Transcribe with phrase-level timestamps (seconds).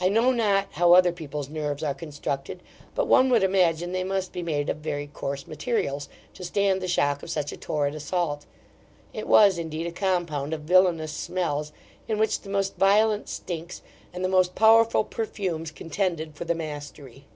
[0.00, 2.62] I know not how other people's nerves are constructed;
[2.94, 6.88] but one would imagine they must be made of very coarse materials, to stand the
[6.88, 8.46] shock of such a torrid assault.
[9.12, 11.74] It was, indeed, a compound of villainous smells,
[12.08, 13.82] in which the most violent stinks,
[14.14, 17.26] and the most powerful perfumes, contended for the mastery.